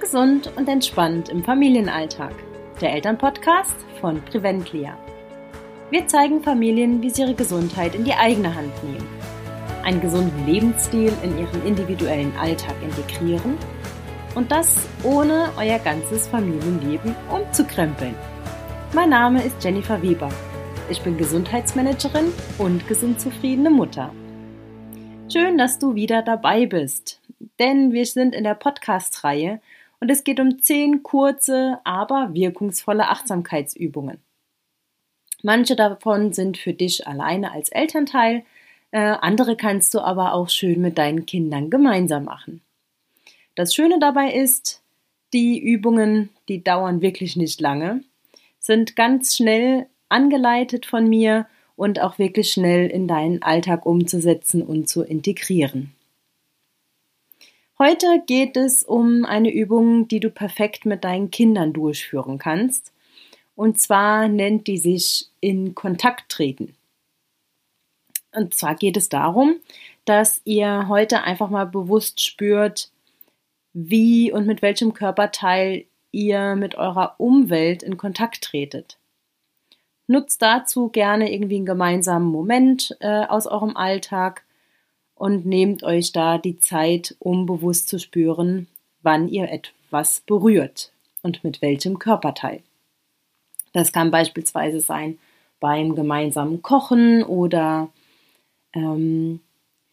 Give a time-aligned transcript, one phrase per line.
[0.00, 2.32] Gesund und entspannt im Familienalltag.
[2.80, 4.96] Der Elternpodcast von Preventlia.
[5.90, 9.06] Wir zeigen Familien, wie sie ihre Gesundheit in die eigene Hand nehmen,
[9.84, 13.58] einen gesunden Lebensstil in ihren individuellen Alltag integrieren
[14.34, 18.14] und das ohne euer ganzes Familienleben umzukrempeln.
[18.94, 20.30] Mein Name ist Jennifer Weber.
[20.88, 24.14] Ich bin Gesundheitsmanagerin und gesund zufriedene Mutter.
[25.30, 27.20] Schön, dass du wieder dabei bist,
[27.58, 29.60] denn wir sind in der Podcast-Reihe
[30.00, 34.18] und es geht um zehn kurze, aber wirkungsvolle Achtsamkeitsübungen.
[35.42, 38.44] Manche davon sind für dich alleine als Elternteil,
[38.90, 42.60] äh, andere kannst du aber auch schön mit deinen Kindern gemeinsam machen.
[43.54, 44.82] Das Schöne dabei ist,
[45.32, 48.02] die Übungen, die dauern wirklich nicht lange,
[48.58, 54.88] sind ganz schnell angeleitet von mir und auch wirklich schnell in deinen Alltag umzusetzen und
[54.88, 55.94] zu integrieren.
[57.82, 62.92] Heute geht es um eine Übung, die du perfekt mit deinen Kindern durchführen kannst.
[63.56, 66.76] Und zwar nennt die sich in Kontakt treten.
[68.32, 69.54] Und zwar geht es darum,
[70.04, 72.90] dass ihr heute einfach mal bewusst spürt,
[73.72, 78.98] wie und mit welchem Körperteil ihr mit eurer Umwelt in Kontakt tretet.
[80.06, 84.44] Nutzt dazu gerne irgendwie einen gemeinsamen Moment äh, aus eurem Alltag
[85.20, 88.68] und nehmt euch da die Zeit, um bewusst zu spüren,
[89.02, 92.62] wann ihr etwas berührt und mit welchem Körperteil.
[93.74, 95.18] Das kann beispielsweise sein
[95.60, 97.90] beim gemeinsamen Kochen oder
[98.72, 99.40] ähm,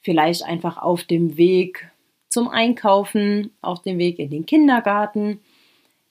[0.00, 1.90] vielleicht einfach auf dem Weg
[2.28, 5.40] zum Einkaufen, auf dem Weg in den Kindergarten.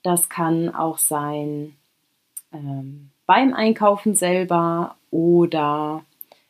[0.04, 1.78] Das kann auch sein
[2.52, 6.04] ähm, beim Einkaufen selber oder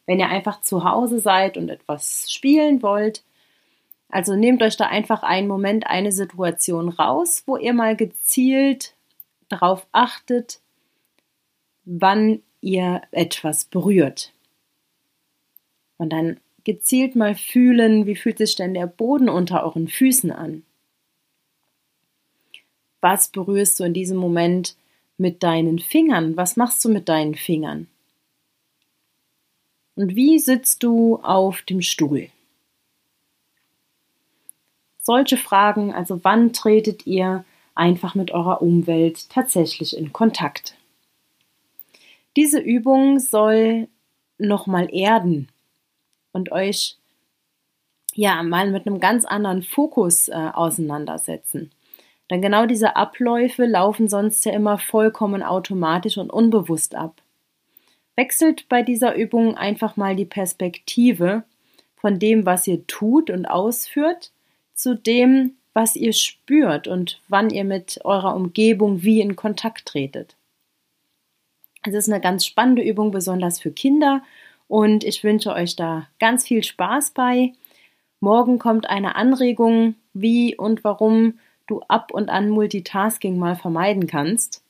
[0.06, 3.24] wenn ihr einfach zu Hause seid und etwas spielen wollt.
[4.10, 8.94] Also nehmt euch da einfach einen Moment, eine Situation raus, wo ihr mal gezielt
[9.50, 10.60] darauf achtet,
[11.86, 14.32] wann ihr etwas berührt.
[15.98, 20.64] Und dann gezielt mal fühlen, wie fühlt sich denn der Boden unter euren Füßen an?
[23.02, 24.76] Was berührst du in diesem Moment
[25.18, 26.36] mit deinen Fingern?
[26.38, 27.88] Was machst du mit deinen Fingern?
[29.96, 32.30] Und wie sitzt du auf dem Stuhl?
[35.00, 37.46] Solche Fragen, also wann tretet ihr
[37.76, 40.76] einfach mit eurer Umwelt tatsächlich in Kontakt?
[42.36, 43.88] Diese Übung soll
[44.38, 45.48] nochmal erden
[46.34, 46.98] und euch
[48.14, 51.72] ja mal mit einem ganz anderen Fokus äh, auseinandersetzen.
[52.30, 57.22] Denn genau diese Abläufe laufen sonst ja immer vollkommen automatisch und unbewusst ab.
[58.16, 61.44] Wechselt bei dieser Übung einfach mal die Perspektive
[61.96, 64.32] von dem, was ihr tut und ausführt,
[64.74, 70.36] zu dem, was ihr spürt und wann ihr mit eurer Umgebung wie in Kontakt tretet.
[71.84, 74.24] Es ist eine ganz spannende Übung, besonders für Kinder,
[74.68, 77.54] und ich wünsche euch da ganz viel Spaß bei.
[78.20, 84.64] Morgen kommt eine Anregung, wie und warum du ab und an Multitasking mal vermeiden kannst.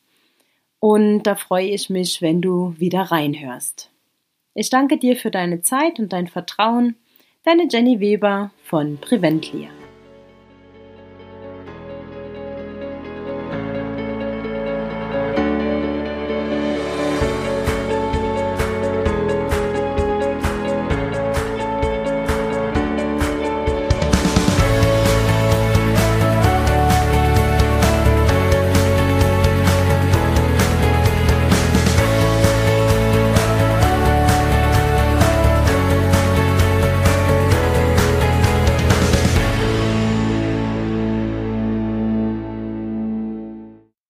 [0.80, 3.92] Und da freue ich mich, wenn du wieder reinhörst.
[4.54, 6.96] Ich danke dir für deine Zeit und dein Vertrauen.
[7.44, 9.70] Deine Jenny Weber von Preventlia.